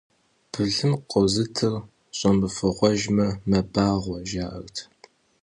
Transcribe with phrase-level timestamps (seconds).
[0.51, 1.73] Былым къозытыр
[2.17, 4.75] щӏэмыфыгъуэжмэ, мэбагъуэ жаӏэрт.